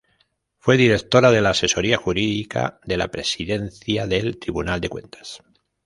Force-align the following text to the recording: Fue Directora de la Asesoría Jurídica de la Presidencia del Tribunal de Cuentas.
Fue 0.57 0.77
Directora 0.77 1.29
de 1.29 1.41
la 1.41 1.51
Asesoría 1.51 1.95
Jurídica 1.97 2.79
de 2.83 2.97
la 2.97 3.09
Presidencia 3.09 4.07
del 4.07 4.39
Tribunal 4.39 4.81
de 4.81 4.89
Cuentas. 4.89 5.43